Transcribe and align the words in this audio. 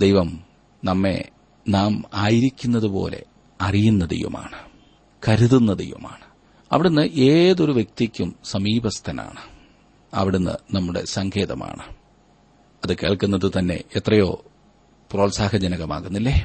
ദൈവം 0.00 0.44
നമ്മെ 0.84 1.28
നാം 1.68 2.04
ആയിരിക്കുന്നതുപോലെ 2.14 3.24
കരുതുന്ന 5.28 5.72
ദൈവമാണ് 5.72 6.24
അവിടുന്ന് 6.72 7.02
ഏതൊരു 7.02 7.72
വ്യക്തിക്കും 7.72 8.34
സമീപസ്ഥനാണ്. 8.44 9.40
അവിടുന്ന് 10.14 10.74
നമ്മുടെ 10.74 11.04
സങ്കേതമാണ്. 11.04 11.82
അത് 12.84 12.96
കേൾക്കുന്നത് 12.96 13.52
തന്നെ 13.58 13.80
എത്രയോ 13.96 14.44
പ്രോത്സാഹജനകമാകുന്നില്ലേ? 15.12 16.44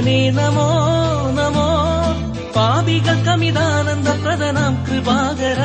ജീവനേ 0.00 0.20
നമോ 0.36 0.66
നമോ 1.38 1.64
പാപികൾക്കമിതാനന്ദ 2.54 4.08
പ്രദനാം 4.22 4.74
കൃപാകര 4.86 5.60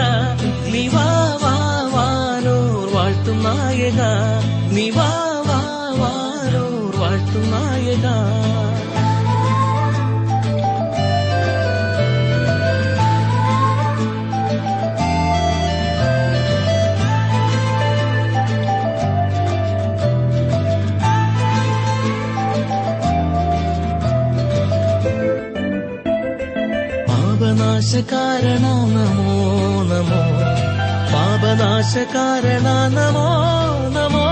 നിവാ 0.74 1.06
വാ 1.44 1.54
വാനോർ 1.94 2.84
വാഴ്ത്തും 2.96 3.38
നായക 3.46 4.02
നിവാ 4.76 5.08
വാ 5.48 5.60
വാനോർ 6.02 6.92
വാഴ്ത്തും 7.02 7.46
നായക 7.54 8.06
പാപനാശകാരണ 27.86 28.66
നമോ? 28.96 29.34
നമോ 29.84 30.20
പാപനാശകാരണ 31.14 32.68
നമോ? 32.94 33.28
നമോ 33.90 34.26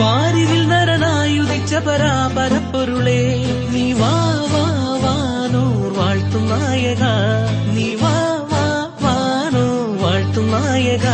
പാരിതിൽ 0.00 0.68
നരനായുദിച്ച 0.68 1.74
പരാപരപ്പൊരുളേ 1.74 3.46
നീ 3.70 3.92
വാ 3.92 4.14
വാ 4.52 4.64
വാനോർ 5.04 5.92
വാഴ്ത്തും 5.92 6.48
നായക. 6.48 7.02
നീ 7.74 7.94
വാ 7.94 8.38
വാ 8.52 8.90
വാനോർ 9.02 10.02
വാഴ്ത്തും 10.02 10.50
നായക. 10.50 11.06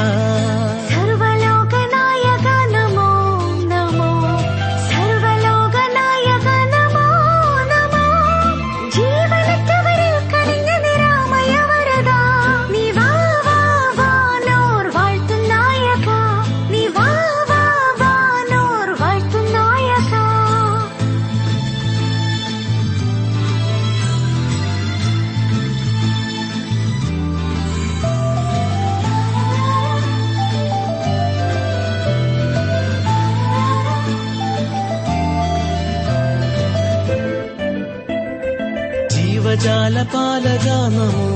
ജീവജാല 39.56 40.02
പാലക 40.02 40.66
നമോ? 40.96 41.28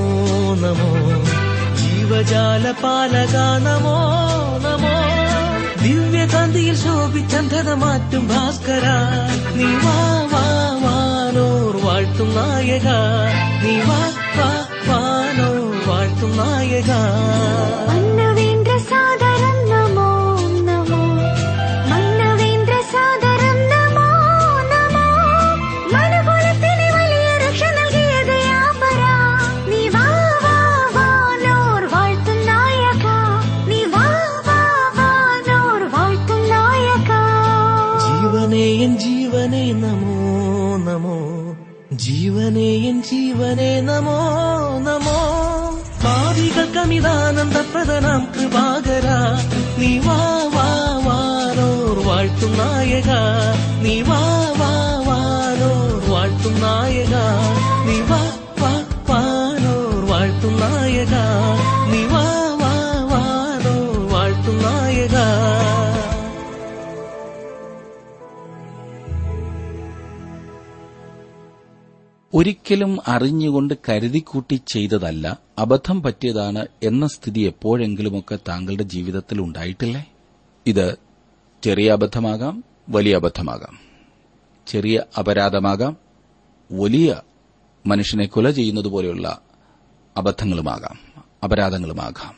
നമോ 0.55 0.89
ജീവജാല 1.75 2.71
പാലക 2.71 3.35
നമോ? 3.65 3.95
നമോ 4.65 4.93
ദിവ്യകാന്തിയിൽ 5.83 6.75
ശോഭിച്ചന്ധത 6.75 7.73
മാറ്റും 7.73 8.27
ഭാസ്കര. 8.27 8.85
നീ 9.55 9.65
വാ 9.65 9.97
വാ 10.33 10.45
വാനോർ 10.83 11.85
വാഴ്ത്തും 11.85 12.35
നായക. 12.35 12.87
നീ 13.63 13.75
വാ 13.79 14.01
വാ 14.37 14.51
വാനോർ 14.89 15.87
വാഴ്ത്തും 15.87 16.37
നായക. 16.37 16.91
ഭാവികൾക്കമിതാനന്ദ 46.63 47.57
പ്രദനാം 47.69 48.23
കൃപാകര 48.33 49.07
നീ 49.79 49.89
വാ 50.05 50.17
വാ 50.55 50.65
വാനോർ 51.05 51.97
വാഴ്ത്തും 52.07 52.51
നായക 52.59 53.11
നീ 53.85 53.95
വാ 54.09 54.19
വാ 54.59 54.69
വാനോർ 55.07 55.95
വാഴ്ത്തും 56.11 56.55
നായക 56.63 57.15
നീ 57.87 57.97
വാ 58.11 58.21
വാ 58.61 58.71
വാനോർ 59.09 59.97
വാഴ്ത്തും 60.11 60.53
നായക 60.61 61.15
നീ 61.93 62.03
വാ 62.13 62.23
ഒരിക്കലും 72.33 72.97
അറിഞ്ഞുകൊണ്ട് 73.07 73.73
കരുതിക്കൂട്ടി 73.89 74.61
ചെയ്തതല്ല 74.67 75.39
അബദ്ധം 75.59 76.03
പറ്റിയതാണ് 76.03 76.65
എന്ന 76.83 77.07
സ്ഥിതി 77.07 77.39
എപ്പോഴെങ്കിലുമൊക്കെ 77.39 78.39
താങ്കളുടെ 78.47 78.83
ജീവിതത്തിൽ 78.83 79.41
ഉണ്ടായിട്ടില്ലേ? 79.41 80.05
ഇത് 80.67 80.97
ചെറിയ 81.63 81.91
അബദ്ധമാകാം 81.91 82.63
വലിയ 82.89 83.15
അബദ്ധമാകാം. 83.15 83.79
ചെറിയ 84.67 85.03
അപരാധമാകാം 85.17 85.97
വലിയ 86.71 87.21
മനുഷ്യനെ 87.85 88.25
കൊല 88.25 88.51
ചെയ്യുന്നതുപോലെയുള്ള 88.51 89.41
അബദ്ധങ്ങളുമാകാം 90.17 91.23
അപരാധങ്ങളുമാകാം. 91.43 92.35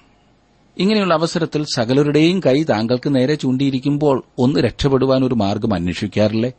ഇങ്ങനെയുള്ള 0.77 1.13
അവസരത്തിൽ 1.13 1.65
സകലരുടെയും 1.75 2.39
കൈ 2.39 2.63
താങ്കൾക്ക് 2.63 3.15
നേരെ 3.15 3.35
ചൂണ്ടിയിരിക്കുമ്പോൾ 3.35 4.23
ഒന്ന് 4.37 4.59
രക്ഷപ്പെടുവാൻ 4.59 5.25
ഒരു 5.25 5.35
മാർഗം 5.35 5.73
അന്വേഷിക്കാറില്ലേ? 5.73 6.51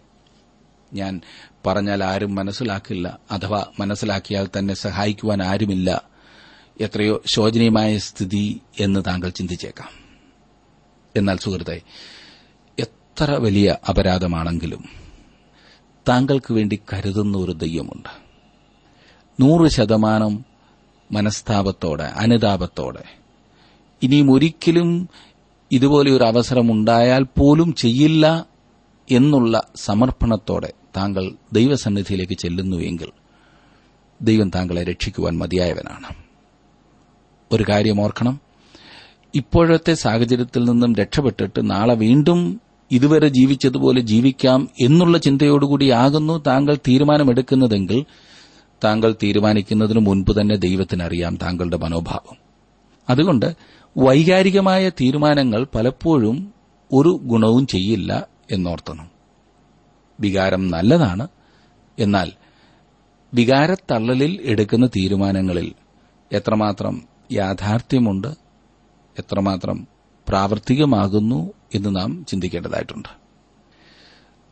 ഞാൻ 0.92 1.20
പറഞ്ഞാൽ 1.66 2.04
ആരും 2.04 2.34
മനസ്സിലാക്കില്ല 2.34 3.18
അഥവാ 3.30 3.64
മനസ്സിലാക്കിയാൽ 3.80 4.48
തന്നെ 4.58 4.74
സഹായിക്കുവാൻ 4.74 5.42
ആരുമില്ല. 5.42 6.02
എത്രയോ 6.80 7.22
ശോചനീയമായ 7.26 7.98
സ്ഥിതി 7.98 8.60
എന്ന് 8.80 9.00
താങ്കൾ 9.06 9.28
ചിന്തിച്ചേക്കാം. 9.28 9.88
എന്നാൽ 11.16 11.36
സുഹൃത്തെ 11.36 11.80
എത്ര 12.78 13.30
വലിയ 13.30 13.76
അപരാധമാണെങ്കിലും 13.88 14.84
താങ്കൾക്ക് 16.08 16.52
വേണ്ടി 16.52 16.80
കരുതുന്ന 16.92 17.38
ഒരു 17.38 17.52
ദൈവമുണ്ട്. 17.52 18.24
നൂറ് 19.40 19.70
ശതമാനം 19.70 20.44
മനസ്താപത്തോടെ 21.12 22.04
അനുതാപത്തോടെ. 22.04 23.04
ഇനിയും 24.02 24.32
ഒരിക്കലും 24.32 25.08
ഇതുപോലെ 25.72 26.10
ഒരു 26.10 26.24
അവസരം 26.24 26.72
ഉണ്ടായാൽ 26.72 27.22
പോലും 27.22 27.74
ചെയ്യില്ല 27.74 28.46
എന്നുള്ള 29.10 29.62
സമർപ്പണത്തോടെ 29.76 30.72
താങ്കൾ 30.96 31.32
ദൈവസന്നിധിയിലേക്ക് 31.52 32.32
ചെല്ലുന്നുവെങ്കിൽ 32.32 33.08
ദൈവം 34.22 34.50
താങ്കളെ 34.50 34.84
രക്ഷിക്കുവാൻ 34.84 35.38
മതിയായവനാണ്. 35.38 36.24
ഒരു 37.52 37.64
കാര്യം 37.68 38.00
ഓർക്കണം. 38.00 38.40
ഇപ്പോഴത്തെ 39.34 39.94
സാഹചര്യത്തിൽ 39.94 40.64
നിന്നും 40.64 40.94
രക്ഷപ്പെട്ടിട്ട് 40.94 41.70
നാളെ 41.70 41.94
വീണ്ടും 41.94 42.60
ഇതുവരെ 42.90 43.28
ജീവിച്ചതുപോലെ 43.28 44.00
ജീവിക്കാം 44.00 44.68
എന്നുള്ള 44.80 45.18
ചിന്തയോടുകൂടിയാകുന്നു 45.18 46.42
താങ്കൾ 46.46 46.78
തീരുമാനമെടുക്കുന്നതെങ്കിൽ 46.88 48.04
താങ്കൾ 48.84 49.14
തീരുമാനിക്കുന്നതിന് 49.22 50.00
മുൻപ് 50.00 50.40
തന്നെ 50.40 50.56
ദൈവത്തിനറിയാം 50.56 51.36
താങ്കളുടെ 51.36 51.76
മനോഭാവം. 51.76 52.36
അതുകൊണ്ട് 53.08 53.56
വൈകാരികമായ 53.98 54.88
തീരുമാനങ്ങൾ 54.88 55.66
പലപ്പോഴും 55.74 56.54
ഒരു 56.92 57.20
ഗുണവും 57.22 57.66
ചെയ്യില്ല 57.66 58.26
എന്നോർത്തണം. 58.50 59.13
വികാരം 60.20 60.68
നല്ലതാണ്. 60.68 61.28
എന്നാൽ 61.98 62.32
വികാരത്തള്ളലിൽ 63.34 64.40
എടുക്കുന്ന 64.42 64.86
തീരുമാനങ്ങളിൽ 64.86 65.74
എത്രമാത്രം 66.32 67.08
യാഥാർത്ഥ്യമുണ്ട് 67.32 68.28
എത്രമാത്രം 69.18 69.86
പ്രാവർത്തികമാകുന്നു 70.28 71.52
എന്ന് 71.74 71.96
നാം 71.96 72.24
ചിന്തിക്കേണ്ടതായിട്ടുണ്ട്. 72.24 73.08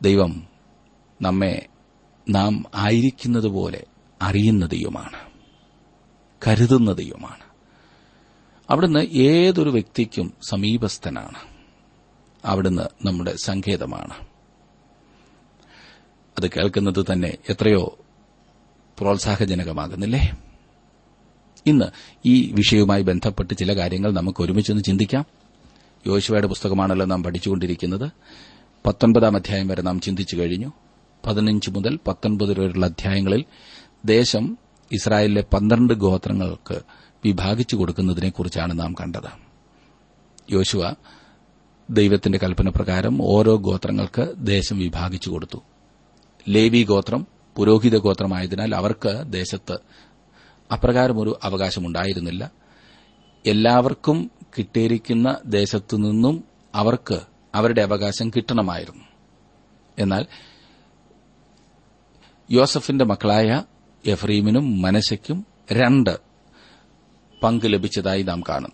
ദൈവം 0.01 0.47
നമ്മെ 1.21 1.65
നാം 2.29 2.63
ആയിരിക്കുന്നത് 2.75 3.47
പോലെ 3.47 3.85
അറിയുന്ന 4.21 4.65
ദൈവമാണ് 4.65 5.33
കരുതുന്ന 6.47 6.91
ദൈവമാണ് 6.91 7.43
അവിടുന്ന് 8.69 8.99
ഏതൊരു 8.99 9.69
വ്യക്തിക്കും 9.69 10.33
സമീപസ്ഥനാണ്. 10.49 11.37
അവിടുന്ന് 12.45 13.07
നമ്മുടെ 13.07 13.35
സങ്കേതമാണ്. 13.43 14.32
അത് 16.37 16.47
കേൾക്കുന്നത് 16.47 17.05
തന്നെ 17.13 17.37
എത്രയോ 17.49 17.97
പ്രോത്സാഹജനകമാകുന്നില്ലേ? 18.99 20.37
ഇന്ന് 21.65 21.85
ഈ 22.25 22.51
വിഷയവുമായി 22.51 23.01
ബന്ധപ്പെട്ട് 23.01 23.53
ചില 23.53 23.75
കാര്യങ്ങൾ 23.75 24.11
നമുക്ക് 24.11 24.43
ഒരുമിച്ചൊന്ന് 24.43 24.83
ചിന്തിക്കാം. 24.83 25.25
യോശുവയുടെ 26.07 26.47
പുസ്തകമാണല്ലോ 26.47 27.05
നാം 27.05 27.23
പഠിച്ചുകൊണ്ടിരിക്കുന്നത്. 27.23 28.11
പത്തൊൻപതാം 28.85 29.35
അധ്യായം 29.35 29.67
വരെ 29.67 29.81
നാം 29.81 30.01
ചിന്തിച്ചു 30.01 30.35
കഴിഞ്ഞു. 30.35 30.71
പതിനഞ്ച് 31.25 31.71
മുതൽ 31.71 31.99
പത്തൊൻപത് 32.07 32.51
വരെയുള്ള 32.51 32.85
അധ്യായങ്ങളിൽ 32.85 33.45
ദേശം 34.05 34.57
ഇസ്രായേലിലെ 34.91 35.41
പന്ത്രണ്ട് 35.41 35.93
ഗോത്രങ്ങൾക്ക് 35.93 36.81
വിഭാഗിച്ചു 37.25 37.75
കൊടുക്കുന്നതിനെക്കുറിച്ചാണ് 37.75 38.79
നാം 38.79 38.93
കണ്ടത്. 38.93 39.53
യോശുവ 40.51 40.93
ദൈവത്തിന്റെ 41.89 42.39
കൽപ്പന 42.43 42.69
പ്രകാരം 42.69 43.17
ഓരോ 43.21 43.55
ഗോത്രങ്ങൾക്ക് 43.55 44.33
ദേശം 44.37 44.79
വിഭാഗിച്ചു 44.79 45.29
കൊടുത്തു. 45.29 45.57
ലേവി 46.47 46.83
ഗോത്രം 46.83 47.27
പുരോഹിത 47.55 47.97
ഗോത്രമായതിനാൽ 47.97 48.75
അവർക്ക് 48.75 49.23
ദേശത്ത് 49.25 49.77
അപ്രകാരമൊരു 50.73 51.39
അവകാശമുണ്ടായിരുന്നില്ല. 51.43 52.51
എല്ലാവർക്കും 53.45 54.31
കിട്ടിയിരിക്കുന്ന 54.57 55.37
ദേശത്തു 55.45 55.97
നിന്നും 55.97 56.43
അവർക്ക് 56.75 57.21
അവരുടെ 57.55 57.81
അവകാശം 57.81 58.29
കിട്ടണമായിരുന്നു. 58.29 59.03
എന്നാൽ 59.99 60.25
യോസഫിന്റെ 62.51 63.05
മക്കളായ 63.05 63.63
എഫ്രീമിനും 64.05 64.81
മനശയ്ക്കും 64.81 65.45
രണ്ട് 65.71 66.19
പങ്ക് 67.43 67.73
ലഭിച്ചതായി 67.73 68.23
നാം 68.23 68.43
കാണും. 68.49 68.71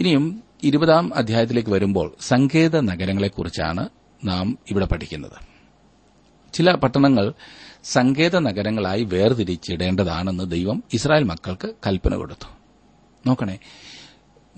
ഇനിയും 0.00 0.42
ഇരുപതാം 0.62 1.14
അധ്യായത്തിലേക്ക് 1.14 1.70
വരുമ്പോൾ 1.70 2.16
സങ്കേത 2.20 2.80
നഗരങ്ങളെക്കുറിച്ചാണ് 2.80 3.88
നാം 4.24 4.58
ഇവിടെ 4.70 4.86
പഠിക്കുന്നത്. 4.86 5.49
ചില 6.52 6.74
പട്ടണങ്ങൾ 6.74 7.32
സങ്കേത 7.84 8.38
നഗരങ്ങളായി 8.38 9.04
വേർതിരിച്ചിടേണ്ടതാണെന്ന് 9.04 10.50
ദൈവം 10.50 10.82
ഇസ്രായേൽ 10.92 11.24
മക്കൾക്ക് 11.24 11.74
കൽപ്പന 11.86 12.14
കൊടുത്തു. 12.14 12.46
നോക്കണേ 13.26 13.58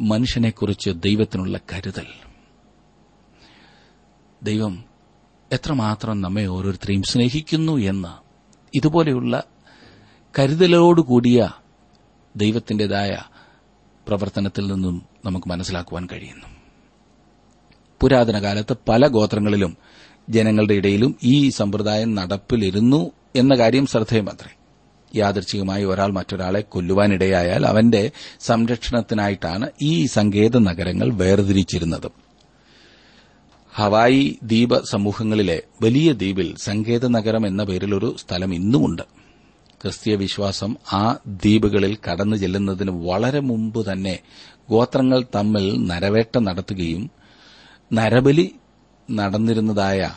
മനുഷ്യനെക്കുറിച്ച് 0.01 0.91
ദൈവത്തിനുള്ള 0.91 1.61
കരുതൽ. 1.73 2.07
ദൈവം 4.43 4.85
എത്രമാത്രം 5.53 6.21
നമ്മെ 6.21 6.47
ഓരോരുത്തരെയും 6.47 7.03
സ്നേഹിക്കുന്നു 7.03 7.77
എന്ന് 7.77 8.09
ഇതുപോലെയുള്ള 8.75 9.43
കരുതലോടുകൂടിയ 10.39 11.51
ദൈവത്തിന്റേതായ 12.37 13.23
പ്രവർത്തനത്തിൽ 14.09 14.73
നിന്നും 14.73 15.07
നമുക്ക് 15.25 15.49
മനസ്സിലാക്കുവാൻ 15.49 16.09
കഴിയുന്നു. 16.13 16.47
പുരാതന 18.01 18.43
കാലത്ത് 18.43 18.77
പല 18.89 19.07
ഗോത്രങ്ങളിലും 19.07 19.77
ജനങ്ങളുടെ 20.31 20.75
ഇടയിലും 20.75 21.17
ഈ 21.25 21.49
സമ്പ്രദായം 21.49 22.15
നടപ്പിലിരുന്നു 22.15 23.11
എന്ന 23.37 23.55
കാര്യം 23.55 23.87
ശ്രദ്ധേയമത്രേ. 23.87 24.57
യാദർച്ഛികമായി 25.17 25.85
ഒരാൾ 25.85 26.13
മറ്റൊരാളെ 26.13 26.61
കൊല്ലുവാനിടയായാൽ 26.61 27.67
അവന്റെ 27.67 28.11
സംരക്ഷണത്തിനായിട്ടാണ് 28.41 29.71
ഈ 29.83 30.07
സങ്കേത 30.07 30.59
നഗരങ്ങൾ 30.59 31.13
വേർതിരിച്ചിരുന്നത്. 31.13 32.11
ഹവായി 33.75 34.39
ദ്വീപ 34.43 34.85
സമൂഹങ്ങളിലെ 34.85 35.63
വലിയ 35.83 36.13
ദ്വീപിൽ 36.13 36.55
സങ്കേത 36.57 37.07
നഗരം 37.07 37.47
എന്ന 37.47 37.65
പേരിലൊരു 37.65 38.17
സ്ഥലം 38.21 38.55
ഇന്നുമുണ്ട്. 38.55 39.03
ക്രിസ്തീയ 39.83 40.15
വിശ്വാസം 40.15 40.77
ആ 40.93 41.19
ദ്വീപുകളിൽ 41.27 41.97
കടന്നു 42.11 42.37
ചെല്ലുന്നതിന് 42.37 42.91
വളരെ 42.91 43.41
മുമ്പ് 43.41 43.93
തന്നെ 43.93 44.19
ഗോത്രങ്ങൾ 44.71 45.25
തമ്മിൽ 45.35 45.87
നരവേട്ട 45.87 46.39
നടത്തുകയും 46.39 47.11
നരബലി 47.93 48.55
നടന്നിരുന്നതായ 49.11 50.11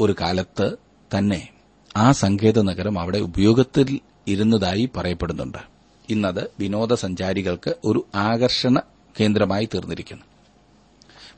ഒരു 0.00 0.14
കാലത്ത് 0.20 0.76
തന്നെ 1.16 1.48
ആ 1.96 2.12
സങ്കേത 2.12 2.60
നഗരം 2.60 2.98
അവിടെ 2.98 3.18
ഉപയോഗത്തിൽ 3.18 4.00
ഇരുന്നതായി 4.26 4.90
പറയപ്പെടുന്നുണ്ട്. 4.96 5.58
ഇന്നത് 6.10 6.50
വിനോദസഞ്ചാരികൾക്ക് 6.60 7.74
ഒരു 7.84 8.06
ആകർഷണ 8.14 8.78
കേന്ദ്രമായി 9.20 9.68
തീർന്നിരിക്കുന്നു. 9.74 10.22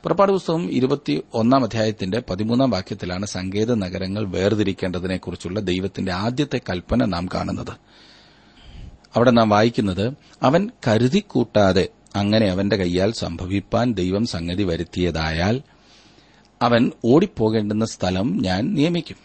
പുറപ്പാട് 0.03 0.31
പുസ്തകം 0.31 0.71
ഇരുപത്തി 0.71 1.23
ഒന്നാം 1.33 1.63
അധ്യായത്തിന്റെ 1.63 2.23
പതിമൂന്നാം 2.29 2.69
വാക്യത്തിലാണ് 2.69 3.25
സങ്കേത 3.25 3.73
നഗരങ്ങൾ 3.73 4.27
വേർതിരിക്കേണ്ടതിനെക്കുറിച്ചുള്ള 4.27 5.59
ദൈവത്തിന്റെ 5.59 6.11
ആദ്യത്തെ 6.11 6.61
കൽപ്പന 6.69 7.05
നാം 7.05 7.29
കാണുന്നത്. 7.33 7.71
അവിടെ 9.15 9.31
നാം 9.31 9.49
വായിക്കുന്നത് 9.49 10.13
അവൻ 10.43 10.69
കരുതിക്കൂട്ടാതെ 10.87 11.89
അങ്ങനെ 12.15 12.47
അവന്റെ 12.47 12.75
കൈയാൽ 12.75 13.11
സംഭവിപ്പാൻ 13.11 13.93
ദൈവം 13.93 14.25
സംഗതി 14.25 14.63
വരുത്തിയതായാൽ 14.63 15.61
അവൻ 16.61 16.91
ഓടിപ്പോകേണ്ടുന്ന 17.05 17.85
സ്ഥലം 17.85 18.41
ഞാൻ 18.41 18.73
നിയമിക്കും. 18.73 19.17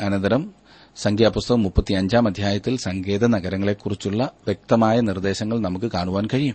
അനന്തരം 0.00 0.54
സംഖ്യാപുസ്തകം 0.96 1.62
മുപ്പത്തിയഞ്ചാം 1.62 2.28
അധ്യായത്തിൽ 2.28 2.78
സങ്കേത 2.78 3.26
നഗരങ്ങളെക്കുറിച്ചുള്ള 3.26 4.24
വ്യക്തമായ 4.24 5.00
നിർദ്ദേശങ്ങൾ 5.00 5.58
നമുക്ക് 5.58 5.90
കാണുവാൻ 5.92 6.28
കഴിയും. 6.34 6.54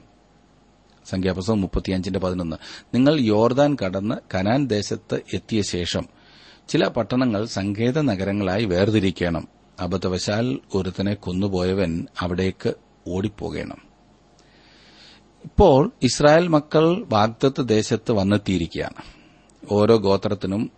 സംഖ്യാപുസ്തകം 1.10 1.62
മുപ്പത്തിയഞ്ചിന്റെ 1.62 2.20
പതിനൊന്ന്. 2.20 2.56
നിങ്ങൾ 2.94 3.20
യോർദാൻ 3.20 3.78
കടന്ന് 3.86 4.16
കനാൻ 4.36 4.68
ദേശത്ത് 4.68 5.22
എത്തിയ 5.34 5.62
ശേഷം 5.62 6.06
ചില 6.70 6.88
പട്ടണങ്ങൾ 6.88 7.46
സങ്കേത 7.46 8.02
നഗരങ്ങളായി 8.02 8.66
വേർതിരിക്കണം. 8.66 9.48
അബദ്ധവശാൽ 9.80 10.60
ഒരുത്തനെ 10.76 11.14
കൊന്നുപോയവൻ 11.14 12.08
അവിടേക്ക് 12.20 12.74
ഓടിപ്പോകണം. 13.08 13.78
ഇപ്പോൾ 15.44 15.92
ഇസ്രായേൽ 16.04 16.48
മക്കൾ 16.48 17.06
വാഗ്ദത്ത് 17.10 17.70
ദേശത്ത് 17.70 18.12
വന്നെത്തിയിരിക്കുകയാണ്. 18.12 19.17
ഓരോ 19.72 19.98
ഗോത്രത്തിനും 19.98 20.72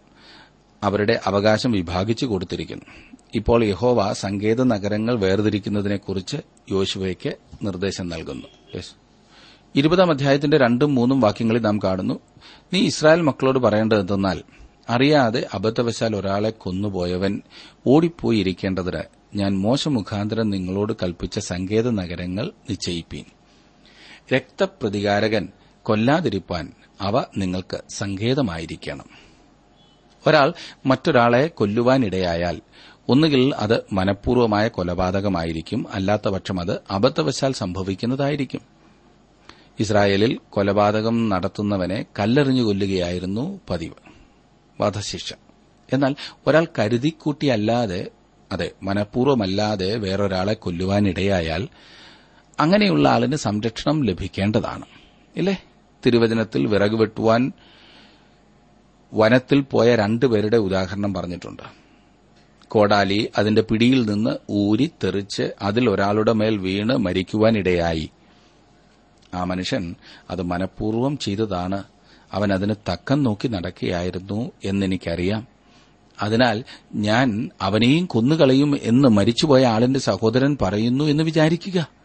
അവരുടെ 0.83 1.19
അവകാശം 1.25 1.71
വിഭാഗിച്ചു 1.71 2.25
കൊടുത്തിരിക്കുന്നു. 2.25 2.85
ഇപ്പോൾ 3.35 3.63
യഹോവ 3.63 4.13
സങ്കേത 4.13 4.63
നഗരങ്ങൾ 4.63 5.19
വേർതിരിക്കുന്നതിനെക്കുറിച്ച് 5.19 6.37
യോശുവയ്ക്ക് 6.71 7.35
നിർദ്ദേശം 7.63 8.09
നൽകുന്നു. 8.09 8.47
ഇരുപതാം 9.75 10.11
അധ്യായത്തിന്റെ 10.11 10.57
രണ്ടും 10.57 10.95
മൂന്നും 10.95 11.21
വാക്യങ്ങളിൽ 11.21 11.61
നാം 11.61 11.79
കാണുന്നു. 11.83 12.19
നീ 12.73 12.79
ഇസ്രായേൽ 12.79 13.21
മക്കളോട് 13.21 13.59
പറയേണ്ടത് 13.59 13.99
എന്തെന്നാൽ 13.99 14.41
അറിയാതെ 14.89 15.47
അബദ്ധവശാൽ 15.53 16.15
ഒരാളെ 16.15 16.49
കൊന്നുപോയവൻ 16.49 17.41
ഓടിപ്പോയി 17.87 18.39
ഞാൻ 18.39 19.03
ഞാൻ 19.35 19.59
മോശമുഖാന്തരം 19.59 20.49
നിങ്ങളോട് 20.49 20.93
കൽപ്പിച്ച 21.03 21.39
സങ്കേത 21.39 21.89
നഗരങ്ങൾ 21.89 22.51
നിശ്ചയിപ്പീൻ. 22.69 23.23
രക്തപ്രതികാരകൻ 24.33 25.47
കൊല്ലാതിരിപ്പാൻ 25.83 26.71
അവ 27.01 27.25
നിങ്ങൾക്ക് 27.37 27.81
സങ്കേതമായിരിക്കണം. 27.89 29.05
ഒരാൾ 30.27 30.53
മറ്റൊരാളെ 30.85 31.47
കൊല്ലുവാനിടയായാൽ 31.47 32.61
ഒന്നുകിൽ 33.09 33.55
അത് 33.55 33.85
മനഃപൂർവമായ 33.93 34.67
കൊലപാതകമായിരിക്കും 34.67 35.85
അല്ലാത്തപക്ഷം 35.91 36.59
അത് 36.59 36.81
അബദ്ധവശാൽ 36.91 37.53
സംഭവിക്കുന്നതായിരിക്കും. 37.53 38.61
ഇസ്രായേലിൽ 39.79 40.39
കൊലപാതകം 40.49 41.29
നടത്തുന്നവനെ 41.29 42.05
കല്ലെറിഞ്ഞു 42.19 42.61
കൊല്ലുകയായിരുന്നു 42.63 43.59
പതിവ്. 43.69 43.93
വധശിക്ഷ. 44.81 45.33
എന്നാൽ 45.93 46.15
ഒരാൾ 46.47 46.67
കരുതിക്കൂട്ടിയല്ലാതെ 46.79 48.07
അതെ 48.51 48.71
മനഃപൂർവമല്ലാതെ 48.83 49.95
വേറൊരാളെ 49.95 50.53
കൊല്ലുവാനിടയായാൽ 50.53 51.67
അങ്ങനെയുള്ള 52.59 53.09
ആളിന് 53.09 53.35
സംരക്ഷണം 53.35 54.03
ലഭിക്കേണ്ടതാണ്. 54.03 54.85
ഇല്ലേ? 55.35 55.63
തിരുവചനത്തിൽ 56.05 56.65
വിറക് 56.65 56.95
വെട്ടുവാൻ 56.95 57.51
വനത്തിൽ 59.13 59.61
പോയ 59.61 59.95
രണ്ടുപേരുടെ 59.95 60.57
ഉദാഹരണം 60.57 61.13
പറഞ്ഞിട്ടുണ്ട്. 61.13 61.63
കോടാലി 62.67 63.29
അതിന്റെ 63.37 63.61
പിടിയിൽ 63.61 64.09
നിന്ന് 64.09 64.51
ഊരി 64.51 64.91
തെറിച്ച് 65.03 65.51
അതിൽ 65.61 65.89
ഒരാളുടെ 65.89 66.33
മേൽ 66.33 66.57
വീണ് 66.57 66.97
മരിക്കുവാനിടയായി. 66.97 68.09
ആ 69.33 69.43
മനുഷ്യൻ 69.43 69.95
അത് 70.29 70.41
മനഃപൂർവം 70.41 71.17
ചെയ്തതാണ്. 71.17 71.83
അവൻ 72.31 72.53
അതിന് 72.53 72.75
തക്കം 72.91 73.23
നോക്കി 73.23 73.47
നടക്കുകയായിരുന്നു 73.47 74.51
എന്നെനിക്കറിയാം. 74.63 75.47
അതിനാൽ 76.21 76.63
ഞാൻ 76.95 77.49
അവനെയും 77.61 78.05
കൊന്നുകളയും 78.05 78.79
എന്ന് 78.81 79.09
മരിച്ചുപോയ 79.09 79.65
ആളിന്റെ 79.65 79.99
സഹോദരൻ 79.99 80.57
പറയുന്നു 80.61 81.03
എന്ന് 81.03 81.23
വിചാരിക്കുക. 81.23 81.98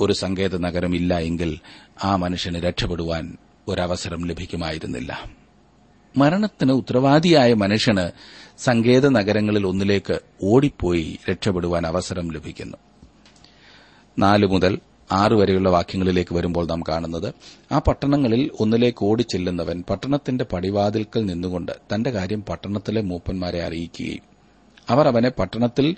ഒരു 0.00 0.12
സങ്കേത 0.12 0.56
നഗരമില്ല 0.56 1.18
എങ്കിൽ 1.18 1.58
ആ 2.04 2.16
മനുഷ്യന് 2.16 2.58
രക്ഷപ്പെടുവാൻ 2.58 3.36
ഒരവസരം 3.68 4.26
ലഭിക്കുമായിരുന്നില്ല. 4.26 5.24
മരണത്തിന് 6.16 6.72
ഉത്തരവാദിയായ 6.72 7.54
മനുഷ്യന് 7.54 8.10
സങ്കേത 8.58 9.08
നഗരങ്ങളിൽ 9.08 9.66
ഒന്നിലേക്ക് 9.66 10.20
ഓടിപ്പോയി 10.42 11.18
രക്ഷപ്പെടുവാൻ 11.30 11.86
അവസരം 11.86 12.28
ലഭിക്കുന്നു. 12.32 12.76
നാല് 14.18 14.46
മുതൽ 14.46 14.78
ആറ് 15.12 15.32
വരെയുള്ള 15.32 15.70
വാക്യങ്ങളിലേക്ക് 15.70 16.34
വരുമ്പോൾ 16.34 16.66
നാം 16.66 16.80
കാണുന്നത് 16.88 17.34
ആ 17.72 17.78
പട്ടണങ്ങളിൽ 17.78 18.50
ഒന്നിലേക്ക് 18.60 19.04
ഓടിച്ചെല്ലുന്നവൻ 19.04 19.84
പട്ടണത്തിന്റെ 19.90 20.44
പടിവാതിൽക്കൽ 20.44 21.24
നിന്നുകൊണ്ട് 21.24 21.72
തന്റെ 21.94 22.10
കാര്യം 22.10 22.42
പട്ടണത്തിലെ 22.42 23.00
മൂപ്പന്മാരെ 23.00 23.62
അറിയിക്കുകയും 23.62 24.22
അവർ 24.90 25.08
അവനെ 25.08 25.28
പട്ടണത്തിൽ 25.28 25.96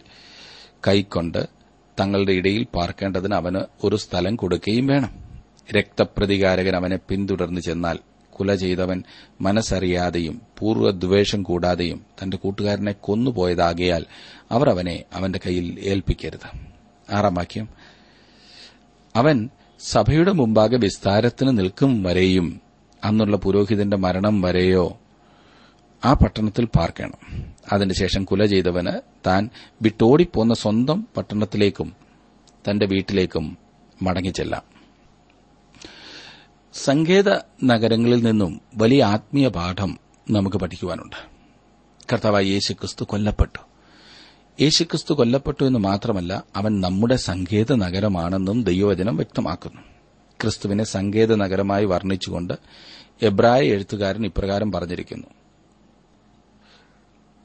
കൈക്കൊണ്ട് 0.88 1.55
തങ്ങളുടെ 2.00 2.32
ഇടയിൽ 2.32 2.66
പാർക്കേണ്ടതിന് 2.74 3.34
അവന് 3.34 3.86
ഒരു 3.86 3.96
സ്ഥലം 3.96 4.36
കൊടുക്കുകയും 4.36 4.86
വേണം. 4.86 5.26
രക്തപ്രതികാരകൻ 5.76 6.76
അവനെ 6.76 6.98
പിന്തുടർന്ന് 7.08 7.60
ചെന്നാൽ 7.60 7.98
കുല 8.30 8.54
ചെയ്തവൻ 8.54 9.02
മനസ്സറിയാതെയും 9.40 10.42
പൂർവദ്വേഷം 10.58 11.42
കൂടാതെയും 11.42 12.04
തന്റെ 12.22 12.36
കൂട്ടുകാരനെ 12.36 12.92
കൊന്നുപോയതാകയാൽ 12.92 14.04
അവർ 14.50 14.70
അവനെ 14.70 15.04
അവന്റെ 15.12 15.40
കയ്യിൽ 15.46 15.80
ഏൽപ്പിക്കരുത്. 15.80 16.58
ആറാം 17.14 17.34
വാക്യം. 17.34 17.68
അവൻ 19.16 19.48
സഭയുടെ 19.80 20.32
മുമ്പാകെ 20.32 20.76
വിസ്താരത്തിന് 20.76 21.58
നിൽക്കും 21.58 22.02
വരെയും 22.02 22.60
അന്നുള്ള 23.04 23.36
പുരോഹിതന്റെ 23.36 23.96
മരണം 23.96 24.42
വരെയോ 24.42 25.00
ആ 26.04 26.12
പട്ടണത്തിൽ 26.12 26.64
പാർക്കണം 26.64 27.12
അതിനുശേഷം 27.72 28.24
കുല 28.24 28.46
ചെയ്തവന് 28.46 29.00
താൻ 29.26 29.50
വിട്ടോടിപ്പോന്ന 29.82 30.54
സ്വന്തം 30.54 31.06
പട്ടണത്തിലേക്കും 31.16 31.92
തന്റെ 32.70 32.86
വീട്ടിലേക്കും 32.86 33.58
മടങ്ങിച്ചെല്ലാം 34.02 34.62
സങ്കേത 36.74 37.30
നഗരങ്ങളിൽ 37.64 38.22
നിന്നും 38.22 38.60
വലിയ 38.76 39.04
ആത്മീയ 39.04 39.48
പാഠം 39.48 39.98
നമുക്ക് 40.30 40.56
പഠിക്കുവാനുണ്ട്. 40.56 41.16
കർത്താവായ 42.12 42.44
യേശുക്രിസ്തു 42.44 43.04
കൊല്ലപ്പെട്ടു. 43.04 43.58
യേശുക്രിസ്തു 44.62 45.14
കൊല്ലപ്പെട്ടു 45.14 45.64
എന്ന് 45.64 45.78
മാത്രമല്ല 45.78 46.44
അവൻ 46.56 46.80
നമ്മുടെ 46.80 47.16
സങ്കേത 47.16 47.74
നഗരമാണെന്നും 47.74 48.64
ദൈവവചനം 48.64 49.16
വ്യക്തമാക്കുന്നു. 49.16 49.80
ക്രിസ്തുവിനെ 50.40 50.84
സങ്കേത 50.84 51.34
നഗരമായി 51.34 51.84
വർണിച്ചുകൊണ്ട് 51.84 52.52
എബ്രായ 53.22 53.60
എഴുത്തുകാരൻ 53.60 54.26
ഇപ്രകാരം 54.26 54.72
പറഞ്ഞിരിക്കുന്നു. 54.72 55.26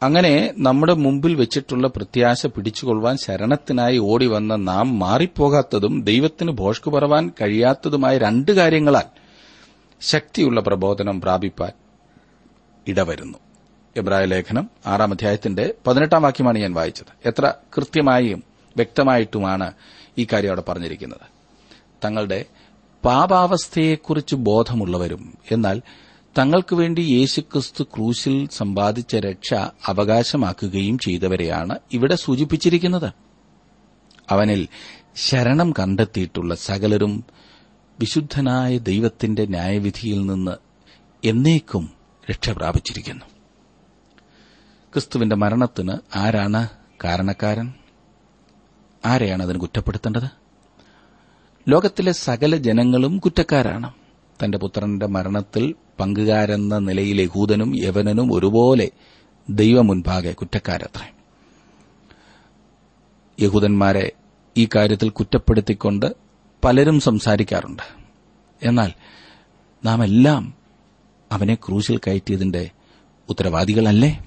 അങ്ങനെ 0.04 0.54
നമ്മുടെ 0.58 0.94
മുമ്പിൽ 0.94 1.36
വെച്ചിട്ടുള്ള 1.36 1.88
പ്രത്യാശ 1.88 2.46
പിടിച്ചുകൊള്ളുവാൻ 2.46 3.18
ശരണത്തിനായി 3.18 3.98
ഓടിവന്ന 3.98 4.56
നാം 4.56 5.00
മാറിപ്പോകാത്തതും 5.00 6.04
ദൈവത്തിന് 6.04 6.52
ഭോഷ്കു 6.52 6.90
പറവാൻ 6.90 7.32
കഴിയാത്തതുമായ 7.42 8.18
രണ്ട് 8.18 8.52
കാര്യങ്ങളാൽ 8.52 9.04
ശക്തിയുള്ള 10.02 10.62
പ്രബോധനം 10.62 11.22
പ്രാപിപ്പാൻ 11.22 11.72
ഇടവരുന്നു. 12.88 13.38
എബ്രായ 13.98 14.26
ലേഖനം 14.26 14.70
ആറാം 14.86 15.12
അധ്യായത്തിന്റെ 15.12 15.74
പതിനെട്ടാം 15.88 16.22
വാക്യമാണ് 16.22 16.58
ഞാൻ 16.58 16.74
വായിച്ചത്. 16.74 17.28
എത്ര 17.28 17.54
കൃത്യമായും 17.78 18.44
വ്യക്തമായിട്ടുമാണ് 18.76 19.72
ഈ 20.18 20.28
കാര്യം 20.34 20.50
അവിടെ 20.50 20.62
പറഞ്ഞിരിക്കുന്നത്. 20.62 21.28
തങ്ങളുടെ 22.06 22.46
പാപാവസ്ഥയെക്കുറിച്ച് 23.06 24.36
ബോധമുള്ളവരും 24.36 25.38
എന്നാൽ 25.52 25.82
തങ്ങൾക്ക് 26.38 26.76
വേണ്ടി 26.76 27.02
യേശുക്രിസ്തു 27.02 27.84
ക്രൂശിൽ 27.84 28.50
സമ്പാദിച്ച 28.50 29.16
രക്ഷ 29.16 29.54
അവകാശമാക്കുകയും 29.88 30.98
ചെയ്തവരെയാണ് 30.98 31.80
ഇവിടെ 31.94 32.16
സൂചിപ്പിച്ചിരിക്കുന്നത്. 32.16 33.14
അവനിൽ 34.30 34.68
ശരണം 35.16 35.72
കണ്ടെത്തിയിട്ടുള്ള 35.72 36.56
സകലരും 36.56 37.24
വിശുദ്ധനായ 38.00 38.78
ദൈവത്തിന്റെ 38.78 39.46
ന്യായവിധിയിൽ 39.46 40.26
നിന്ന് 40.26 40.52
എന്നേക്കും 41.24 41.90
രക്ഷ 42.32 42.50
പ്രാപിച്ചിരിക്കുന്നു. 42.50 43.26
ക്രിസ്തുവിന്റെ 44.94 45.36
മരണത്തിന് 45.36 45.94
ആരാണ് 46.16 46.68
കാരണക്കാരൻ? 47.04 47.74
ആരെയാണ് 49.06 49.44
അതിന് 49.44 49.60
കുറ്റപ്പെടുത്തേണ്ടത്? 49.60 50.30
ലോകത്തിലെ 51.70 52.12
സകല 52.12 52.56
ജനങ്ങളും 52.56 53.18
കുറ്റക്കാരാണ്. 53.18 53.94
തന്റെ 54.44 54.58
പുത്രന്റെ 54.58 55.06
മരണത്തിൽ 55.06 55.76
പങ്കുകാരെന്ന 56.02 56.80
നിലയിൽ 56.80 57.22
യഹൂദനും 57.22 57.84
യവനനും 57.84 58.34
ഒരുപോലെ 58.34 58.92
ദൈവമുൻപാകെ 59.50 60.32
കുറ്റക്കാരത്രേ. 60.32 61.14
യഹൂദന്മാരെ 63.40 64.12
ഈ 64.58 64.68
കാര്യത്തിൽ 64.76 65.10
കുറ്റപ്പെടുത്തിക്കൊണ്ട് 65.10 66.16
പലരും 66.64 67.00
സംസാരിക്കാറുണ്ട്. 67.00 67.84
എന്നാൽ 68.64 68.92
നാം 69.86 70.04
എല്ലാം 70.04 70.54
അവനെ 71.32 71.56
ക്രൂശിൽ 71.56 71.98
കയറ്റിയതിന്റെ 71.98 72.70
ഉത്തരവാദികളല്ലേ? 73.30 74.26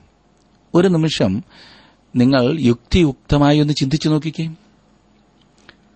ഒരു 0.75 0.89
നിമിഷം 0.89 1.45
നിങ്ങൾ 2.17 2.61
യുക്തിയുക്തമായി 2.61 3.61
ഒന്ന് 3.61 3.75
ചിന്തിച്ചു 3.75 4.09
നോക്കിക്കേ. 4.09 4.55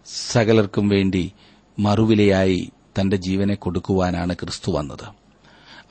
സകലർക്കും 0.06 0.88
വേണ്ടി 0.88 1.32
മറുവിലയായി 1.78 2.70
തന്റെ 3.00 3.16
ജീവനെ 3.16 3.54
കൊടുക്കുവാനാണ് 3.54 4.34
ക്രിസ്തു 4.34 4.72
വന്നത്. 4.72 5.27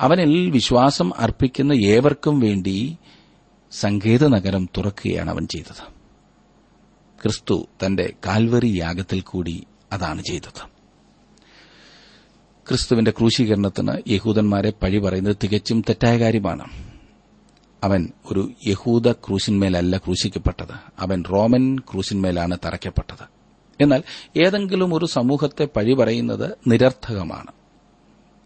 അവനിൽ 0.02 0.52
വിശ്വാസം 0.52 1.12
അർപ്പിക്കുന്ന 1.18 1.74
ഏവർക്കും 1.74 2.40
വേണ്ടി 2.40 2.98
സങ്കേത 3.72 4.28
നഗരം 4.28 4.70
തുറക്കുകയാണ് 4.78 5.30
അവൻ 5.30 5.48
ചെയ്തത്. 5.48 5.98
ക്രിസ്തു 7.24 7.68
തന്റെ 7.86 8.14
കാൽവറി 8.26 8.68
യാഗത്തിൽ 8.68 9.22
കൂടി 9.22 9.64
അതാണ് 9.92 10.22
ചെയ്തത്. 10.22 10.78
ക്രിസ്തുവിന്റെ 12.70 13.12
ക്രൂശീകരണത്തിന് 13.12 13.92
യഹൂദന്മാരെ 14.08 14.70
പഴി 14.70 14.98
പറയുന്നത് 14.98 15.36
തികച്ചും 15.44 15.82
തെറ്റായ 15.82 16.20
കാര്യമാണ്. 16.20 16.66
അവൻ 17.84 18.08
ഒരു 18.32 18.52
യഹൂദ 18.68 19.12
ക്രൂശിന്മേലല്ല 19.12 19.98
ക്രൂശിക്കപ്പെട്ടത്. 19.98 20.74
അവൻ 21.00 21.24
റോമൻ 21.34 21.80
ക്രൂശിന്മേലാണ് 21.80 22.58
തറയ്ക്കപ്പെട്ടത്. 22.66 23.24
എന്നാൽ 23.82 24.04
ഏതെങ്കിലും 24.38 24.94
ഒരു 24.94 25.06
സമൂഹത്തെ 25.06 25.66
പഴി 25.66 25.94
പറയുന്നത് 25.94 26.52
നിരർത്ഥകമാണ്. 26.68 27.52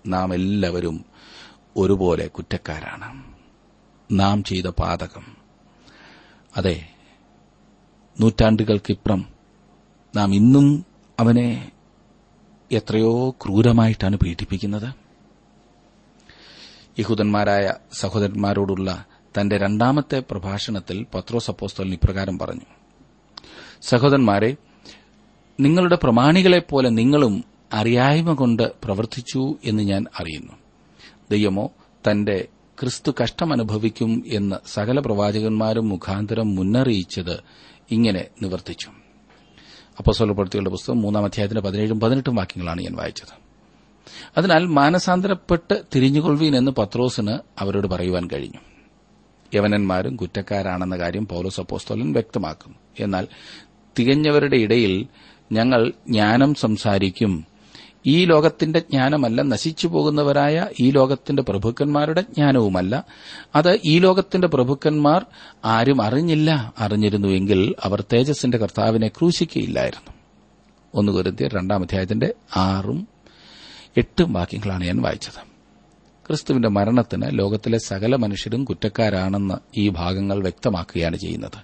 നാം 0.08 0.34
എല്ലാവരും 0.34 1.11
ഒരുപോലെ 1.78 2.28
കുറ്റക്കാരാണ്. 2.28 3.24
നാം 4.12 4.44
ചെയ്ത 4.44 4.66
പാതകം. 4.66 5.38
അതെ 6.58 6.90
നൂറ്റാണ്ടുകൾക്കിപ്പുറം 8.20 9.25
നാം 10.16 10.36
ഇന്നും 10.36 10.86
അവനെ 11.20 11.72
എത്രയോ 12.72 13.30
ക്രൂരമായിട്ടാണ് 13.30 14.16
പീഡിപ്പിക്കുന്നത്. 14.16 14.94
യഹൂദന്മാരായ 17.00 17.74
സഹോദരന്മാരോടുള്ള 17.94 19.06
തന്റെ 19.40 19.58
രണ്ടാമത്തെ 19.58 20.24
പ്രഭാഷണത്തിൽ 20.32 21.06
പത്രോസ് 21.13 21.51
അപ്പോസ്തലൻ 21.51 21.94
ഇപ്രകാരം 21.94 22.40
പറഞ്ഞു. 22.40 22.66
സഹോദരന്മാരെ 23.82 24.58
നിങ്ങളുടെ 25.60 25.98
പ്രമാണികളെപ്പോലെ 26.04 26.90
നിങ്ങളും 26.90 27.44
അറിയായ്മ 27.74 28.34
കൊണ്ട് 28.34 28.74
പ്രവർത്തിച്ചു 28.84 29.58
എന്ന് 29.63 29.84
ഞാൻ 29.84 30.06
അറിയുന്നു. 30.20 30.61
ദൈവമോ 31.31 31.71
തന്റെ 32.11 32.47
ക്രിസ്തു 32.79 33.11
കഷ്ടമനുഭവിക്കും 33.23 34.23
എന്ന് 34.27 34.55
സകല 34.65 35.00
പ്രവാചകന്മാരും 35.00 35.89
മുഖാന്തരം 35.89 36.55
മുന്നറിയിച്ചത് 36.55 37.39
ഇങ്ങനെ 37.91 38.25
നിവർത്തിച്ചു. 38.41 38.88
അപ്പസോലപ്പെടുത്തികളുടെ 39.97 40.69
പുസ്തകം 40.69 41.01
മൂന്നാം 41.01 41.25
അധ്യായത്തിന്റെ 41.25 41.61
പതിനേഴും 41.61 42.00
പതിനെട്ടും 42.00 42.35
വാക്യങ്ങളാണ് 42.35 42.81
ഞാൻ 42.81 42.95
വായിച്ചത്. 42.95 43.41
അതിനാൽ 44.38 44.65
മാനസാന്തരപ്പെട്ട് 44.65 45.83
തിരിഞ്ഞുകൊള്ളുവീൻ 45.95 46.55
എന്ന് 46.55 46.71
പത്രോസിന് 46.71 47.38
അവരോട് 47.59 47.88
പറയുവാൻ 47.88 48.29
കഴിഞ്ഞു. 48.33 48.57
യവനന്മാരും 49.53 50.15
കുറ്റക്കാരാണെന്ന 50.15 50.97
കാര്യം 50.97 51.27
പൌലോസ് 51.27 51.61
അപ്പോസ്തോലൻ 51.61 52.13
വ്യക്തമാക്കുന്നു. 52.13 52.77
എന്നാൽ 53.00 53.27
തികഞ്ഞവരുടെ 54.00 54.55
ഇടയിൽ 54.55 55.07
ഞങ്ങൾ 55.51 55.93
ജ്ഞാനം 56.07 56.53
സംസാരിക്കും 56.53 57.50
ഈ 58.05 58.25
ലോകത്തിന്റെ 58.25 58.79
ജ്ഞാനമല്ല 58.79 59.41
നശിച്ചു 59.41 59.88
പോകുന്നവരായ 59.88 60.67
ഈ 60.79 60.91
ലോകത്തിന്റെ 60.91 61.43
പ്രഭുക്കന്മാരുടെ 61.43 62.22
ജ്ഞാനവുമല്ല. 62.22 63.05
അത് 63.55 63.79
ഈ 63.86 64.00
ലോകത്തിന്റെ 64.00 64.48
പ്രഭുക്കന്മാർ 64.48 65.25
ആരും 65.65 66.01
അറിഞ്ഞില്ല. 66.01 66.74
അറിഞ്ഞിരുന്നുവെങ്കിൽ 66.79 67.75
അവർ 67.84 68.03
തേജസ്സിന്റെ 68.13 68.58
കർത്താവിനെ 68.58 69.08
ക്രൂശിക്കുകയില്ലായിരുന്നു. 69.08 70.13
ഒന്ന് 70.93 71.34
രണ്ടാം 71.55 71.81
അധ്യായത്തിന്റെ 71.81 72.34
ആറും 72.55 73.08
എട്ടും 73.98 74.34
വാക്യങ്ങളാണ് 74.34 74.84
ഞാൻ 74.84 75.01
വായിച്ചത്. 75.01 75.51
ക്രിസ്തുവിന്റെ 76.27 76.70
മരണത്തിന് 76.70 77.39
ലോകത്തിലെ 77.39 77.77
സകല 77.77 78.15
മനുഷ്യരും 78.15 78.63
കുറ്റക്കാരാണെന്ന് 78.63 79.53
ഈ 79.77 79.89
ഭാഗങ്ങൾ 79.89 80.41
വ്യക്തമാക്കുകയാണ് 80.41 81.17
ചെയ്യുന്നത്. 81.17 81.58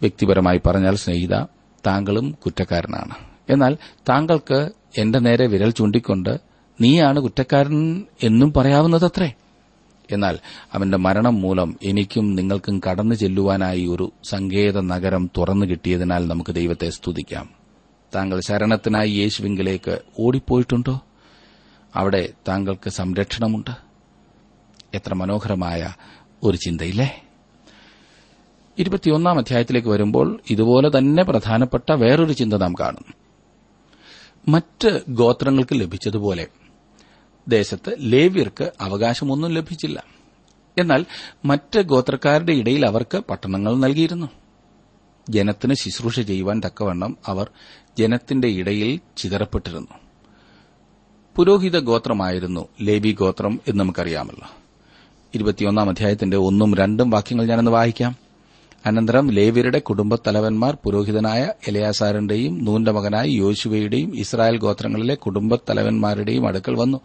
വ്യക്തിപരമായി 0.00 0.60
പറഞ്ഞാൽ 0.66 0.96
സ്നേഹിത 0.96 1.42
താങ്കളും 1.86 2.38
കുറ്റക്കാരനാണ്. 2.46 3.29
എന്നാൽ 3.50 3.76
താങ്കൾക്ക് 4.08 4.70
എന്റെ 4.98 5.18
നേരെ 5.18 5.46
വിരൽ 5.46 5.70
ചൂണ്ടിക്കൊണ്ട് 5.70 6.40
നീയാണ് 6.80 7.20
കുറ്റക്കാരൻ 7.20 8.04
എന്നും 8.22 8.52
പറയാവുന്നതത്രേ. 8.52 9.32
എന്നാൽ 10.10 10.38
അവന്റെ 10.72 10.98
മരണം 10.98 11.40
മൂലം 11.40 11.76
എനിക്കും 11.82 12.34
നിങ്ങൾക്കും 12.34 12.80
കടന്നു 12.90 13.14
ചെല്ലുവാനായി 13.14 13.86
ഒരു 13.86 14.12
സങ്കേത 14.24 14.80
നഗരം 14.80 15.30
തുറന്നു 15.36 15.66
കിട്ടിയതിനാൽ 15.66 16.28
നമുക്ക് 16.28 16.54
ദൈവത്തെ 16.54 16.90
സ്തുതിക്കാം. 16.90 17.48
താങ്കൾ 18.14 18.40
ശരണത്തിനായി 18.40 19.10
യേശുവിങ്കിലേക്ക് 19.10 19.98
ഓടിപ്പോയിട്ടുണ്ടോ? 20.18 21.00
അവിടെ 21.96 22.28
താങ്കൾക്ക് 22.48 22.90
സംരക്ഷണമുണ്ട്. 22.90 23.70
എത്ര 24.94 25.14
മനോഹരമായ 25.14 25.92
ഒരു 26.42 26.56
ചിന്തയില്ലേ? 26.56 27.22
ഇരുപത്തിയൊന്നാം 28.78 29.38
അധ്യായത്തിലേക്ക് 29.38 29.88
വരുമ്പോൾ 29.88 30.40
ഇതുപോലെ 30.50 30.98
തന്നെ 30.98 31.22
പ്രധാനപ്പെട്ട 31.22 31.92
വേറൊരു 31.92 32.32
ചിന്ത 32.32 32.54
നാം 32.54 32.74
കാണുന്നു 32.80 33.12
മറ്റ് 34.48 35.00
ഗോത്രങ്ങൾക്ക് 35.08 35.80
ലഭിച്ചതുപോലെ. 35.80 36.46
ദേശത്ത് 37.48 37.96
ലേവ്യർക്ക് 37.98 38.72
അവകാശമൊന്നും 38.80 39.50
ലഭിച്ചില്ല. 39.50 40.04
എന്നാൽ 40.78 41.06
മറ്റ് 41.44 41.80
ഗോത്രക്കാരുടെ 41.80 42.52
ഇടയിൽ 42.52 42.86
അവർക്ക് 42.86 43.18
പട്ടണങ്ങൾ 43.18 43.76
നൽകിയിരുന്നു. 43.76 44.26
ജനത്തിന് 45.30 45.74
ശുശ്രൂഷ 45.74 46.20
ചെയ്യുവാൻ 46.20 46.62
തക്കവണ്ണം 46.66 47.16
അവർ 47.26 47.50
ജനത്തിന്റെ 47.98 48.48
ഇടയിൽ 48.48 49.00
ചിതറപ്പെട്ടിരുന്നു. 49.16 49.98
പുരോഹിത 51.36 51.78
ഗോത്രമായിരുന്നു 51.78 52.68
ലേബി 52.80 53.12
ഗോത്രം 53.12 53.60
എന്ന് 53.68 53.84
നമുക്കറിയാമല്ലോ. 53.84 54.48
ഇരുപത്തിയൊന്നാം 55.34 55.88
അധ്യായത്തിന്റെ 55.88 56.36
ഒന്നും 56.36 56.74
രണ്ടും 56.74 57.10
വാക്യങ്ങൾ 57.10 57.46
ഞാനൊന്ന് 57.46 57.70
വായിക്കാം. 57.70 58.29
അനന്തരം 58.86 59.30
ലേവ്യരുടെ 59.30 59.78
കുടുംബത്തലവന്മാർ 59.78 60.78
പുരോഹിതനായ 60.84 61.52
എലയാസാറിന്റെയും 61.68 62.64
നൂന്റെ 62.64 62.92
മകനായ 62.92 63.26
യോശുവയുടെയും 63.28 64.16
ഇസ്രായേൽ 64.16 64.58
ഗോത്രങ്ങളിലെ 64.58 65.14
കുടുംബത്തലവന്മാരുടെയും 65.14 66.46
അടുക്കൽ 66.46 66.74
വന്നു. 66.74 67.00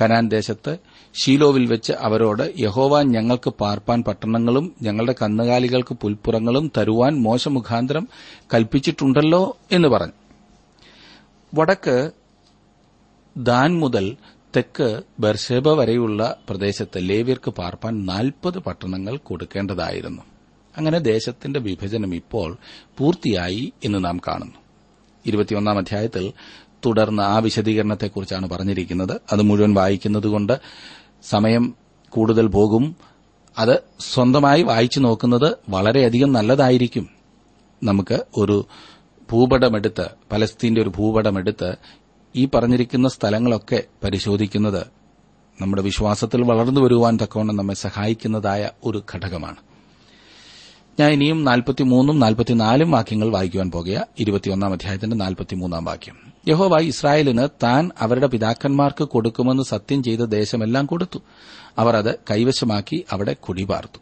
കനാൻ 0.00 0.28
ദേശത്ത് 0.28 0.78
ഷീലോവിൽ 1.14 1.66
വെച്ച് 1.66 1.92
അവരോട് 1.92 2.54
യഹോവ 2.58 3.02
ഞങ്ങൾക്ക് 3.02 3.50
പാർപ്പാൻ 3.50 4.02
പട്ടണങ്ങളും 4.02 4.74
ഞങ്ങളുടെ 4.82 5.14
കന്നുകാലികൾക്ക് 5.22 5.94
പുൽപ്പുറങ്ങളും 5.94 6.72
തരുവാൻ 6.78 7.22
മോശമുഖാന്തരം 7.22 8.08
കൽപ്പിച്ചിട്ടുണ്ടല്ലോ 8.54 9.56
എന്ന് 9.72 9.88
പറഞ്ഞു. 9.88 10.12
വടക്ക് 11.54 12.10
ദാൻ 13.36 13.78
മുതൽ 13.78 14.16
തെക്ക് 14.56 15.02
ബർഷേബ 15.20 15.68
വരെയുള്ള 15.68 16.36
പ്രദേശത്ത് 16.48 16.98
ലേവ്യർക്ക് 16.98 17.50
പാർപ്പാൻ 17.50 18.06
നാൽപ്പത് 18.06 18.58
പട്ടണങ്ങൾ 18.58 19.16
കൊടുക്കേണ്ടതായിരുന്നു. 19.16 20.22
അങ്ങനെ 20.76 20.98
ദേശത്തിന്റെ 20.98 21.60
വിഭജനം 21.60 22.14
ഇപ്പോൾ 22.14 22.58
പൂർത്തിയായി 22.98 23.72
എന്ന് 23.84 24.04
നാം 24.04 24.20
കാണുന്നു. 24.28 24.54
ഇരുപത്തിയൊന്നാം 25.26 25.78
അധ്യായത്തിൽ 25.78 26.32
തുടർന്ന് 26.86 27.22
ആ 27.22 27.38
വിശദീകരണത്തെക്കുറിച്ചാണ് 27.38 28.50
പറഞ്ഞിരിക്കുന്നത്. 28.50 29.20
അത് 29.32 29.42
മുഴുവൻ 29.42 29.74
വായിക്കുന്നതുകൊണ്ട് 29.74 30.60
സമയം 31.22 31.74
കൂടുതൽ 32.08 32.46
പോകും. 32.46 32.96
അത് 33.58 33.82
സ്വന്തമായി 34.00 34.62
വായിച്ചു 34.62 35.00
നോക്കുന്നത് 35.00 35.56
വളരെയധികം 35.68 36.32
നല്ലതായിരിക്കും. 36.32 37.08
നമുക്ക് 37.82 38.24
ഒരു 38.36 38.66
ഭൂപടമെടുത്ത് 39.32 40.08
പലസ്തീന്റെ 40.32 40.82
ഒരു 40.82 40.88
ഭൂപടമെടുത്ത് 40.88 41.74
ഈ 42.36 42.48
പറഞ്ഞിരിക്കുന്ന 42.54 43.08
സ്ഥലങ്ങളൊക്കെ 43.08 43.82
പരിശോധിക്കുന്നത് 44.04 44.86
നമ്മുടെ 45.60 45.82
വിശ്വാസത്തിൽ 45.82 46.42
വളർന്നു 46.42 46.80
വരുവാൻ 46.80 47.18
തക്കവണ്ണം 47.22 47.56
നമ്മെ 47.56 47.74
സഹായിക്കുന്നതായ 47.74 48.70
ഒരു 48.84 49.02
ഘടകമാണ്. 49.14 49.56
ഞാൻ 51.00 51.12
ഇനിയും 51.12 51.44
നാൽപ്പത്തിമൂന്നും 51.44 52.20
നാൽപ്പത്തിനാലും 52.20 52.90
വാക്യങ്ങൾ 52.90 53.28
വായിക്കുവാൻ 53.28 53.70
പോകുക. 53.70 54.06
ഇരുപത്തിയൊന്നാം 54.18 54.72
അധ്യായത്തിന്റെ 54.72 55.16
നാൽപ്പത്തിമൂന്നാം 55.16 55.84
വാക്യം. 55.84 56.16
യഹോവ 56.48 56.78
ഇസ്രായേലിന് 56.78 57.48
താൻ 57.62 57.90
അവരുടെ 57.98 58.26
പിതാക്കന്മാർക്ക് 58.26 59.04
കൊടുക്കുമെന്ന് 59.04 59.62
സത്യം 59.62 60.02
ചെയ്ത 60.02 60.20
ദേശമെല്ലാം 60.20 60.86
കൊടുത്തു. 60.86 61.18
അവർ 61.78 61.96
അത് 61.96 62.18
കൈവശമാക്കി 62.30 63.04
അവിടെ 63.12 63.32
കുടിപാർത്തു 63.32 63.98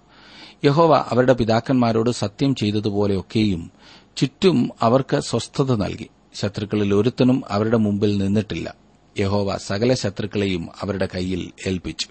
യഹോവ 0.65 1.05
അവരുടെ 1.09 1.33
പിതാക്കന്മാരോട് 1.33 2.11
സത്യം 2.11 2.55
ചെയ്തതുപോലെയൊക്കെയും 2.55 3.71
ചുറ്റും 4.17 4.71
അവർക്ക് 4.81 5.21
സ്വസ്ഥത 5.21 5.75
നൽകി. 5.75 6.09
ശത്രുക്കളിൽ 6.35 6.95
ഒരുത്തനും 6.95 7.43
അവരുടെ 7.49 7.77
മുമ്പിൽ 7.77 8.19
നിന്നിട്ടില്ല. 8.19 8.75
യഹോവ 9.19 9.57
സകല 9.57 9.95
ശത്രുക്കളെയും 9.95 10.69
അവരുടെ 10.81 11.09
കയ്യിൽ 11.15 11.51
ഏൽപ്പിച്ചു. 11.67 12.07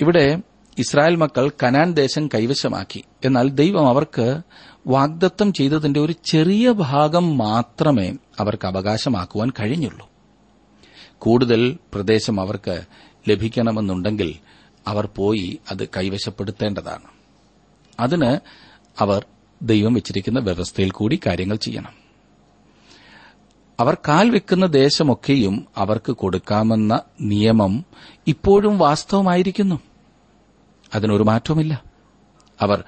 ഇവിടെ 0.00 0.38
ഇസ്രായേൽ 0.80 1.16
മക്കൾ 1.16 1.50
കനാൻ 1.62 1.92
ദേശം 1.92 2.28
കൈവശമാക്കി. 2.34 3.04
എന്നാൽ 3.24 3.48
ദൈവം 3.48 3.88
അവർക്ക് 3.88 4.40
വാഗ്ദത്തം 4.86 5.52
ചെയ്തതിന്റെ 5.52 6.00
ഒരു 6.00 6.14
ചെറിയ 6.24 6.70
ഭാഗം 6.70 7.38
മാത്രമേ 7.38 8.12
അവർക്ക് 8.40 8.66
അവകാശമാക്കുവാൻ 8.66 9.50
കഴിഞ്ഞുള്ളൂ. 9.60 10.10
കൂടുതൽ 11.18 11.78
പ്രദേശം 11.94 12.40
അവർക്ക് 12.40 12.82
ലഭിക്കണമെന്നുണ്ടെങ്കിൽ 13.28 14.34
അവർ 14.86 15.06
പോയി 15.06 15.58
അത് 15.70 15.88
കൈവശപ്പെടുത്തേണ്ടതാണ്. 15.88 17.08
അതിന് 18.00 18.38
അവർ 18.98 19.24
ദൈവം 19.62 19.94
വെച്ചിരിക്കുന്ന 19.94 20.40
വ്യവസ്ഥയിൽ 20.40 20.90
കൂടി 20.90 21.20
കാര്യങ്ങൾ 21.26 21.56
ചെയ്യണം. 21.56 22.00
അവർ 23.80 23.94
കാൽ 23.94 24.30
വെക്കുന്ന 24.30 24.66
ദേശമൊക്കെയും 24.66 25.66
അവർക്ക് 25.76 26.12
കൊടുക്കാമെന്ന 26.12 27.00
നിയമം 27.20 27.84
ഇപ്പോഴും 28.26 28.78
വാസ്തവമായിരിക്കുന്നു. 28.78 29.89
അതിനൊരു 30.94 31.22
മാറ്റവുമില്ല. 31.22 31.82
അവർ 32.60 32.84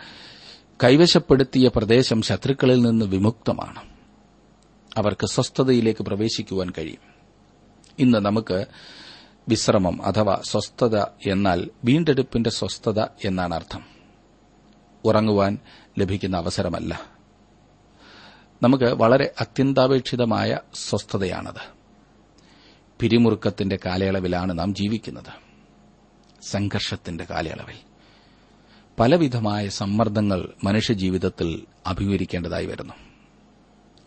കൈവശപ്പെടുത്തിയ 0.84 1.70
പ്രദേശം 1.76 2.22
ശത്രുക്കളിൽ 2.22 2.82
നിന്ന് 2.82 3.04
വിമുക്തമാണ്. 3.04 3.82
അവർക്ക് 4.96 5.26
സ്വസ്ഥതയിലേക്ക് 5.26 6.02
പ്രവേശിക്കുവാൻ 6.02 6.72
കഴിയും. 6.78 7.12
ഇന്ന് 7.98 8.18
നമുക്ക് 8.18 8.66
വിശ്രമം 9.48 10.06
അഥവാ 10.06 10.40
സ്വസ്ഥത 10.44 10.98
എന്നാൽ 11.26 11.70
വീണ്ടെടുപ്പിന്റെ 11.84 12.50
സ്വസ്ഥത 12.50 13.00
എന്നാണ് 13.00 13.54
അർത്ഥം. 13.54 13.84
ഉറങ്ങുവാൻ 15.04 15.58
ലഭിക്കുന്ന 15.98 16.36
അവസരമല്ല. 16.36 17.00
നമുക്ക് 18.62 18.84
വളരെ 18.84 19.34
അത്യന്താപേക്ഷിതമായ 19.40 20.58
സ്വസ്ഥതയാണത്. 20.74 21.82
പിരിമുറുക്കത്തിന്റെ 23.00 23.78
കാലയളവിലാണ് 23.86 24.58
നാം 24.58 24.74
ജീവിക്കുന്നത്. 24.74 25.32
സംഘർഷത്തിന്റെ 26.42 27.26
കാലയളവിൽ. 27.30 27.91
പലവിധമായ 28.98 29.68
സമ്മർദ്ദങ്ങൾ 29.68 30.48
മനുഷ്യജീവിതത്തിൽ 30.64 31.66
അഭിമുഖീകരിക്കേണ്ടതായി 31.86 32.66
വരുന്നു. 32.66 32.94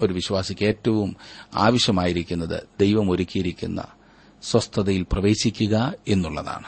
ഒരു 0.02 0.14
വിശ്വാസിക്ക് 0.14 0.66
ഏറ്റവും 0.66 1.16
ആവശ്യമായിരിക്കുന്നത് 1.56 2.64
ദൈവം 2.80 3.12
ഒരുക്കിയിരിക്കുന്ന 3.12 3.84
സ്വസ്ഥതയിൽ 4.44 5.06
പ്രവേശിക്കുക 5.12 5.94
എന്നുള്ളതാണ്. 6.08 6.66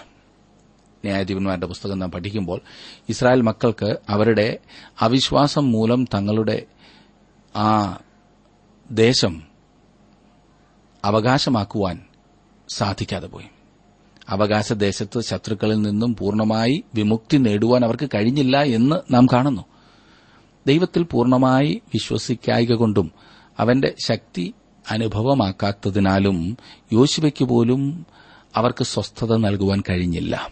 ന്യായാധിപന്മാരുടെ 1.06 1.66
പുസ്തകം 1.66 2.00
നാം 2.00 2.12
പഠിക്കുമ്പോൾ 2.12 2.62
ഇസ്രായേൽ 3.10 3.42
മക്കൾക്ക് 3.42 3.98
അവരുടെ 4.10 4.60
അവിശ്വാസം 5.02 5.72
മൂലം 5.72 6.06
തങ്ങളുടെ 6.06 6.66
ആ 7.56 8.00
ദേശം 8.92 9.44
അവകാശമാക്കുവാൻ 11.06 12.06
സാധിക്കാതെ 12.70 13.28
പോയി. 13.28 13.46
അവകാശദേശത്ത് 14.30 15.22
ശത്രുക്കളിൽ 15.22 15.82
നിന്നും 15.82 16.16
പൂർണമായി 16.16 16.84
വിമുക്തി 16.96 17.38
നേടുവാൻ 17.38 17.86
അവർക്ക് 17.86 18.10
കഴിഞ്ഞില്ല 18.16 18.64
എന്ന് 18.64 19.14
നാം 19.14 19.26
കാണുന്നു. 19.26 19.66
ദൈവത്തിൽ 20.68 21.04
പൂർണമായി 21.04 21.82
വിശ്വസിക്കായിക 21.94 22.74
കൊണ്ടും 22.74 23.12
അവന്റെ 23.60 23.94
ശക്തി 24.06 24.54
അനുഭവമാക്കാത്തതിനാലും 24.92 26.58
യോശുവയ്ക്ക് 26.94 27.46
പോലും 27.46 28.06
അവർക്ക് 28.56 28.84
സ്വസ്ഥത 28.84 29.38
നൽകുവാൻ 29.38 29.84
കഴിഞ്ഞില്ല. 29.90 30.52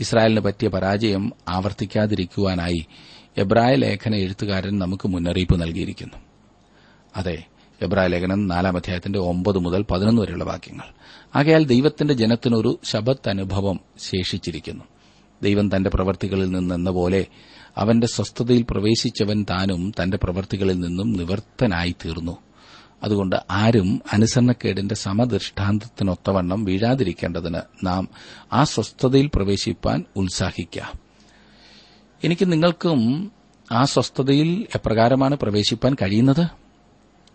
ഇസ്രായേലിന് 0.00 0.40
പറ്റിയ 0.40 0.68
പരാജയം 0.68 1.32
ആവർത്തിക്കാതിരിക്കുവാനായി 1.48 2.86
എബ്രായ 3.38 3.74
ലേഖന 3.74 4.14
എഴുത്തുകാരൻ 4.14 4.78
നമുക്ക് 4.78 5.08
മുന്നറിയിപ്പ് 5.08 5.62
നൽകിയിരിക്കുന്നു. 5.62 6.16
അതെ 7.16 7.44
എബ്രായ 7.82 8.06
ലേഖനം 8.06 8.48
നാലാം 8.48 8.76
അധ്യായത്തിന്റെ 8.76 9.18
ഒമ്പത് 9.18 9.58
മുതൽ 9.58 9.82
പതിനൊന്ന് 9.82 10.22
വരെയുള്ള 10.22 10.44
വാക്യങ്ങൾ. 10.44 10.94
ആകയാൽ 11.36 11.64
ദൈവത്തിന്റെ 11.64 12.14
ജനത്തിനൊരു 12.14 12.78
ശബത്ത് 12.84 13.28
അനുഭവം 13.28 13.80
ശേഷിച്ചിരിക്കുന്നു. 13.98 14.84
ദൈവം 15.42 15.76
തന്റെ 15.76 15.90
പ്രവർത്തികളിൽ 15.90 16.50
നിന്നെന്ന 16.50 16.90
പോലെ 16.90 17.26
അവന്റെ 17.76 18.06
സ്വസ്ഥതയിൽ 18.06 18.64
പ്രവേശിച്ചവൻ 18.70 19.46
താനും 19.50 19.92
തന്റെ 20.02 20.16
പ്രവർത്തികളിൽ 20.22 20.80
നിന്നും 20.80 21.12
നിവർത്തനായി 21.12 21.94
തീർന്നു 22.04 22.36
അതുകൊണ്ട് 23.02 23.36
ആരും 23.50 24.02
അനുസരണക്കേടിന്റെ 24.12 24.94
സമദൃഷ്ടാന്തത്തിനൊത്തവണ്ണം 24.94 26.64
വീഴാതിരിക്കേണ്ടതിന് 26.64 27.86
നാം 27.86 28.08
ആ 28.52 28.64
സ്വസ്ഥതയിൽ 28.64 29.30
പ്രവേശിപ്പാൻ 29.34 30.04
ഉത്സാഹിക്കാം 30.16 31.00
എനിക്ക് 32.24 32.52
നിങ്ങൾക്കും 32.52 33.32
ആ 33.72 33.84
സ്വസ്ഥതയിൽ 33.84 34.66
എപ്രകാരമാണ് 34.74 35.36
പ്രവേശിപ്പാൻ 35.36 35.96
കഴിയുന്നത്? 36.02 36.46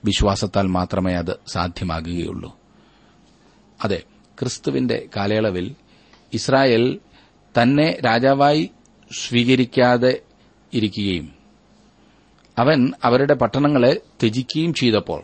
വിശ്വാസത്താൽ 0.05 0.67
മാത്രമേ 0.67 1.13
അത് 1.13 1.39
സാധ്യമാകുകയുള്ളൂ. 1.47 2.60
അതെ 3.83 4.03
ക്രിസ്തുവിന്റെ 4.39 5.09
കാലയളവിൽ 5.15 5.75
ഇസ്രായേൽ 6.33 6.99
തന്നെ 7.61 7.97
രാജാവായി 8.05 8.71
സ്വീകരിക്കാതെ 9.19 10.21
ഇരിക്കുകയും 10.73 11.33
അവൻ 12.57 12.91
അവരുടെ 13.03 13.33
പട്ടണങ്ങളെ 13.33 13.93
ത്യജിക്കുകയും 13.93 14.73
ചെയ്തപ്പോൾ 14.73 15.23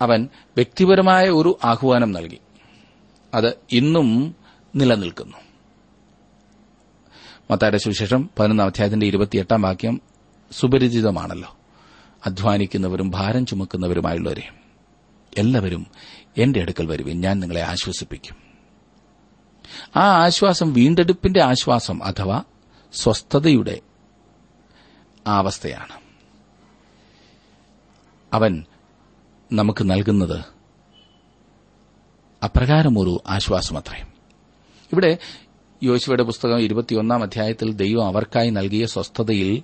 അവൻ 0.00 0.28
വ്യക്തിപരമായ 0.36 1.28
ഒരു 1.28 1.58
ആഹ്വാനം 1.64 2.12
നൽകി. 2.12 2.38
അത് 3.34 3.56
ഇന്നും 3.72 4.34
നിലനിൽക്കുന്നു. 4.76 5.36
മത്തായുടെ 7.50 7.78
സുവിശേഷം 7.78 8.30
പതിനൊന്നാം 8.38 8.66
അധ്യായത്തിന്റെ 8.66 9.06
ഇരുപത്തിയെട്ടാം 9.06 9.62
വാക്യം 9.62 10.00
സുപരിചിതമാണല്ലോ. 10.52 11.56
അധ്വാനിക്കുന്നവരും 12.26 13.10
ഭാരം 13.10 13.46
ചുമക്കുന്നവരുമായുള്ളവരെ. 13.46 14.48
എല്ലാവരും 15.38 15.86
എന്റെ 16.36 16.60
അടുക്കൽ 16.60 16.86
വരുവിൻ. 16.86 17.20
ഞാൻ 17.20 17.40
നിങ്ങളെ 17.40 17.62
ആശ്വസിപ്പിക്കും. 17.62 18.36
ആ 19.96 20.00
ആശ്വാസം 20.00 20.72
വീണ്ടെടുപ്പിന്റെ 20.72 21.42
ആശ്വാസം 21.42 22.04
അഥവാ 22.04 22.42
സ്വസ്ഥതയുടെ 22.92 23.80
അവസ്ഥയാണ്. 25.26 26.00
അവൻ 28.32 28.64
നമുക്ക് 29.52 29.90
നൽകുന്നത് 29.90 30.44
അപ്രകാരമൊരു 32.44 33.22
ആശ്വാസമത്രേ. 33.26 34.06
ഇവിടെ 34.92 35.18
യോശുവയുടെ 35.82 36.22
പുസ്തകം 36.22 36.60
ഇരുപത്തിയൊന്നാം 36.60 37.22
അധ്യായത്തിൽ 37.22 37.72
ദൈവം 37.72 38.06
അവർക്കായി 38.06 38.50
നൽകിയ 38.50 38.86
സ്വസ്ഥതയിൽ 38.86 39.62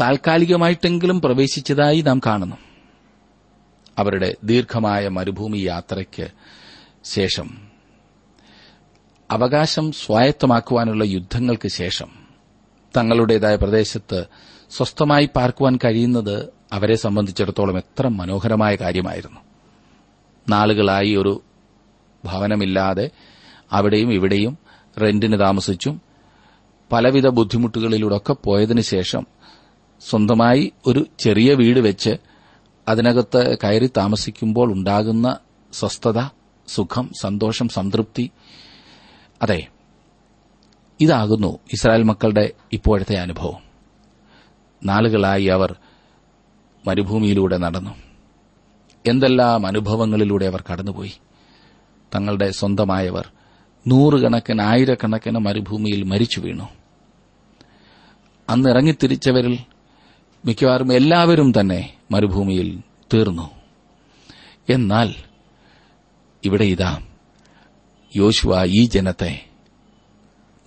താൽക്കാലികമായിട്ടെങ്കിലും 0.00 1.20
പ്രവേശിച്ചതായി 1.20 2.00
നാം 2.00 2.20
കാണുന്നു. 2.26 2.56
അവരുടെ 3.98 4.36
ദീർഘമായ 4.44 5.08
മരുഭൂമി 5.08 5.58
യാത്രയ്ക്ക് 5.58 6.30
ശേഷം 7.04 7.48
അവകാശം 9.30 9.92
സ്വായത്തമാക്കുവാനുള്ള 9.92 11.04
യുദ്ധങ്ങൾക്ക് 11.04 11.68
ശേഷം 11.68 12.10
തങ്ങളുടേതായ 12.96 13.56
പ്രദേശത്ത് 13.56 14.26
സ്വസ്ഥമായി 14.70 15.30
പാർക്കുവാൻ 15.36 15.78
കഴിയുന്നത് 15.84 16.52
അവരെ 16.72 16.94
സംബന്ധിച്ചിടത്തോളം 16.94 17.76
എത്ര 17.76 18.08
മനോഹരമായ 18.08 18.76
കാര്യമായിരുന്നു. 18.76 19.40
നാളുകളായി 20.50 21.14
ഒരു 21.14 21.42
ഭവനമില്ലാതെ 22.24 23.10
അവിടെയും 23.72 24.12
ഇവിടെയും 24.12 24.58
റെന്റിന് 25.02 25.38
താമസിച്ചും 25.38 26.02
പലവിധ 26.92 27.28
ബുദ്ധിമുട്ടുകളിലൂടെയൊക്കെ 27.28 28.32
പോയതിനു 28.32 28.80
ശേഷം 28.80 29.26
സ്വന്തമായി 30.00 30.72
ഒരു 30.86 31.06
ചെറിയ 31.20 31.54
വീട് 31.54 31.80
വെച്ച് 31.80 32.31
അതിനകത്ത് 32.88 33.58
കയറി 33.64 33.90
താമസിക്കുമ്പോൾ 33.96 34.72
ഉണ്ടാകുന്ന 34.72 35.38
സ്വസ്ഥത 35.72 36.20
സുഖം 36.68 37.10
സന്തോഷം 37.20 37.68
സംതൃപ്തി. 37.68 38.30
അതെ 39.42 39.66
ഇതാകുന്നു 41.00 41.58
ഇസ്രായേൽ 41.72 42.02
മക്കളുടെ 42.02 42.50
ഇപ്പോഴത്തെ 42.72 43.16
അനുഭവം. 43.16 43.62
നാളുകളായി 44.84 45.44
അവർ 45.44 45.76
മരുഭൂമിയിലൂടെ 46.86 47.56
നടന്നു. 47.56 47.90
എന്തെല്ലാം 49.06 49.66
അനുഭവങ്ങളിലൂടെ 49.66 50.46
അവർ 50.46 50.64
കടന്നുപോയി. 50.72 51.12
തങ്ങളുടെ 52.14 52.50
സ്വന്തമായവർ 52.50 53.28
നൂറുകണക്കിന് 53.86 54.62
ആയിരക്കണക്കിന് 54.62 55.38
മരുഭൂമിയിൽ 55.38 56.02
മരിച്ചു 56.02 56.40
വീണു. 56.40 56.68
അന്ന് 58.48 58.70
ഇറങ്ങിത്തിരിച്ചവരിൽ 58.70 59.58
മിക്കവാറും 60.44 60.92
എല്ലാവരും 60.92 61.52
തന്നെ 61.60 61.94
മരുഭൂമിയിൽ 62.12 62.82
തീർന്നു. 63.14 63.50
എന്നാൽ 64.68 65.14
ഇവിടെ 66.44 66.64
ഇതാ 66.64 67.06
യോശുവ 68.16 68.64
ഈ 68.64 68.84
ജനത്തെ 68.84 69.46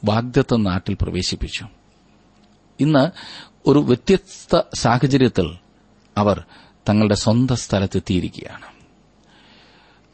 വാഗ്ദത്ത 0.06 0.56
നാട്ടിൽ 0.58 0.98
പ്രവേശിപ്പിച്ചു. 1.02 1.68
ഇന്ന് 2.80 3.12
ഒരു 3.66 3.80
വ്യത്യസ്ത 3.80 4.62
സാഹചര്യത്തിൽ 4.74 5.58
അവർ 6.18 6.44
തങ്ങളുടെ 6.90 7.16
സ്വന്തം 7.16 7.56
സ്ഥലത്തെത്തിയിരിക്കുകയാണ്. 7.56 8.66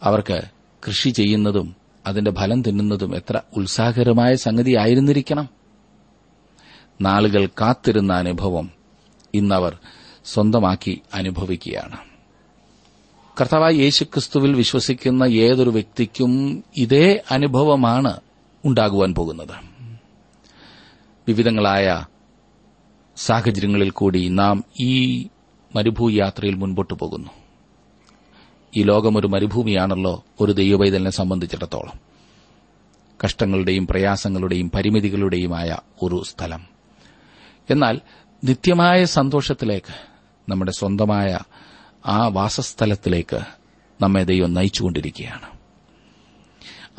അവർക്ക് 0.04 0.42
കൃഷി 0.88 1.10
ചെയ്യുന്നതും 1.10 1.76
അതിന്റെ 2.06 2.32
ഫലം 2.32 2.62
തിന്നുന്നതും 2.62 3.16
എത്ര 3.16 3.42
ഉത്സാഹകരമായ 3.58 4.36
സംഗതി 4.36 4.58
സംഗതിയായിരുന്നിരിക്കണം 4.58 5.50
നാളുകൾ 7.02 7.46
കാത്തിരുന്ന 7.46 8.14
അനുഭവം 8.14 8.72
ഇന്നവർ 9.34 9.78
സ്വന്തമാക്കി 10.26 11.02
അനുഭവിക്കുകയാണ്. 11.14 11.98
കർത്താവായ 13.42 13.72
യേശുക്രിസ്തുവിൽ 13.72 14.54
വിശ്വസിക്കുന്ന 14.54 15.24
ഏതൊരു 15.24 15.70
വ്യക്തിക്കും 15.70 16.64
ഇതേ 16.78 17.24
അനുഭവമാണ് 17.32 18.20
ഉണ്ടാകുവാൻ 18.66 19.14
പോകുന്നത്. 19.14 19.72
വിവിധങ്ങളായ 21.28 22.06
സാഹചര്യങ്ങളിൽ 23.18 23.90
കൂടി 23.90 24.28
നാം 24.28 24.64
ഈ 24.80 25.24
മരുഭൂയാത്രയിൽ 25.76 26.56
മുൻപോട്ട് 26.56 26.94
പോകുന്നു. 26.94 27.30
ഈ 28.76 28.84
ലോകം 28.84 29.18
ഒരു 29.18 29.28
മരുഭൂമിയാണല്ലോ 29.28 30.24
ഒരു 30.40 30.52
ദൈവവൈതലിനെ 30.52 31.10
സംബന്ധിച്ചിടത്തോളം. 31.10 32.00
കഷ്ടങ്ങളുടെയും 33.26 33.88
പ്രയാസങ്ങളുടെയും 33.88 34.72
പരിമിതികളുടെയുമായ 34.72 35.78
ഒരു 36.02 36.24
സ്ഥലം. 36.30 36.66
എന്നാൽ 37.70 38.00
നിത്യമായ 38.44 39.06
സന്തോഷത്തിലേക്ക് 39.06 40.11
നമ്മുടെ 40.50 40.72
സ്വന്തമായ 40.72 41.40
ആ 42.06 42.28
വാസസ്ഥലത്തിലേക്ക് 42.28 43.40
നമ്മെ 44.02 44.24
ദൈവം 44.24 44.54
നയിച്ചുകൊണ്ടിരിക്കുകയാണ്. 44.54 45.62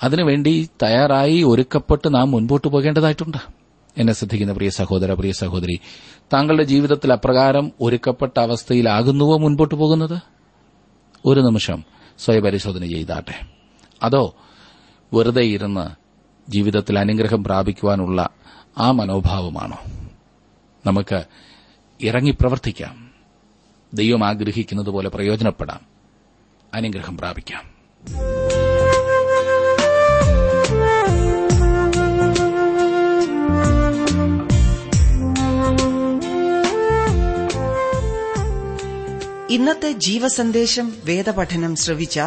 അതിനുവേണ്ടി 0.02 0.68
തയ്യാറായി 0.82 1.42
ഒരുക്കപ്പെട്ട് 1.42 2.14
നാം 2.14 2.30
മുൻപോട്ട് 2.30 2.68
പോകേണ്ടതായിട്ടുണ്ട്. 2.68 3.36
എന്നെ 3.96 4.12
ശ്രദ്ധിക്കുന്ന 4.12 4.52
പ്രിയ 4.52 4.70
സഹോദര 4.70 5.14
പ്രിയ 5.14 5.32
സഹോദരി 5.32 5.80
താങ്കളുടെ 6.32 6.62
ജീവിതത്തിൽ 6.62 7.12
അപ്രകാരം 7.12 7.72
ഒരുക്കപ്പെട്ട 7.80 8.40
അവസ്ഥയിലാകുന്നുവോ 8.40 9.38
മുൻപോട്ട് 9.38 9.74
പോകുന്നത്? 9.74 10.18
ഒരു 11.24 11.40
നിമിഷം 11.40 11.84
സ്വയപരിശോധന 12.18 12.86
ചെയ്താട്ടെ. 12.86 13.46
അതോ 14.02 14.34
വെറുതെ 15.14 15.42
ഇരുന്ന് 15.42 15.90
ജീവിതത്തിൽ 16.50 16.98
അനുഗ്രഹം 16.98 17.44
പ്രാപിക്കുവാനുള്ള 17.44 18.28
ആ 18.78 18.90
മനോഭാവമാണോ? 18.90 19.78
നമുക്ക് 20.86 21.24
ഇറങ്ങി 22.00 22.30
പ്രവർത്തിക്കാം. 22.30 23.01
ദൈവം 23.94 24.24
ആഗ്രഹിക്കുന്നത് 24.24 24.90
പോലെ 24.90 25.08
പ്രയോജനപ്പെടാം. 25.08 25.80
അനുഗ്രഹം 26.74 27.16
പ്രാപിക്കാം. 27.16 27.72
ഇന്നത്തെ 39.50 39.92
ജീവസന്ദേശം 39.92 40.92
വേദപഠനം 41.04 41.76
ശ്രവിച്ച 41.76 42.20